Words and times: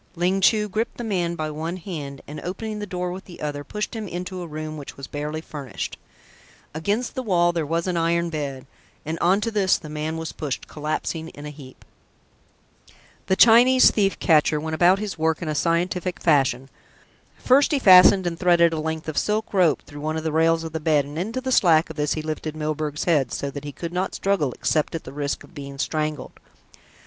Ling 0.15 0.41
Chu 0.41 0.67
gripped 0.67 0.97
the 0.97 1.03
man 1.03 1.35
by 1.35 1.51
one 1.51 1.77
hand 1.77 2.23
and 2.27 2.39
opening 2.39 2.79
the 2.79 2.87
door 2.87 3.11
with 3.11 3.25
the 3.25 3.39
other, 3.39 3.63
pushed 3.63 3.95
him 3.95 4.07
into 4.07 4.41
a 4.41 4.47
room 4.47 4.75
which 4.75 4.97
was 4.97 5.05
barely 5.05 5.41
furnished. 5.41 5.95
Against 6.73 7.13
the 7.13 7.21
wall 7.21 7.51
there 7.51 7.67
was 7.67 7.85
an 7.85 7.97
iron 7.97 8.31
bed, 8.31 8.65
and 9.05 9.19
on 9.19 9.41
to 9.41 9.51
this 9.51 9.77
the 9.77 9.91
man 9.91 10.17
was 10.17 10.31
pushed, 10.31 10.67
collapsing 10.67 11.29
in 11.29 11.45
a 11.45 11.51
heap. 11.51 11.85
The 13.27 13.35
Chinese 13.35 13.91
thief 13.91 14.17
catcher 14.17 14.59
went 14.59 14.73
about 14.73 14.97
his 14.97 15.19
work 15.19 15.39
in 15.39 15.47
a 15.47 15.53
scientific 15.53 16.19
fashion. 16.19 16.71
First 17.37 17.71
he 17.71 17.77
fastened 17.77 18.25
and 18.25 18.39
threaded 18.39 18.73
a 18.73 18.79
length 18.79 19.07
of 19.07 19.19
silk 19.19 19.53
rope 19.53 19.83
through 19.85 20.01
one 20.01 20.17
of 20.17 20.23
the 20.23 20.31
rails 20.31 20.63
of 20.63 20.71
the 20.71 20.79
bed 20.79 21.05
and 21.05 21.19
into 21.19 21.41
the 21.41 21.51
slack 21.51 21.91
of 21.91 21.95
this 21.95 22.13
he 22.13 22.23
lifted 22.23 22.55
Milburgh's 22.55 23.03
head, 23.03 23.31
so 23.31 23.51
that 23.51 23.65
he 23.65 23.71
could 23.71 23.93
not 23.93 24.15
struggle 24.15 24.51
except 24.53 24.95
at 24.95 25.03
the 25.03 25.13
risk 25.13 25.43
of 25.43 25.53
being 25.53 25.77
strangled. 25.77 26.39